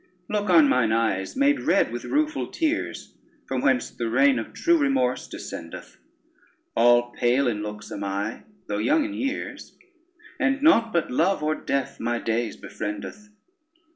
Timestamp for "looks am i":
7.61-8.41